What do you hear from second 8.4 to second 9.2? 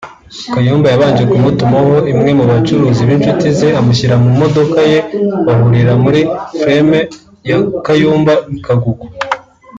i Kagugu